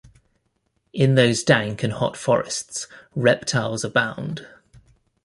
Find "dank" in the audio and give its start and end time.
1.43-1.83